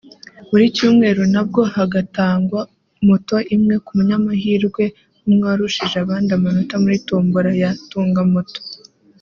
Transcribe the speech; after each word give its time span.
Buri 0.49 0.65
cyumweru 0.75 1.21
nabwo 1.33 1.61
hagatangwa 1.75 2.61
moto 3.07 3.35
imwe 3.55 3.75
ku 3.85 3.91
munyamahirwe 3.97 4.83
umwe 5.25 5.43
warushije 5.49 5.95
abandi 6.03 6.29
amanota 6.37 6.73
muri 6.83 6.97
Tombora 7.07 7.51
ya 7.63 7.71
Tunga 7.89 8.23
Moto 8.33 8.61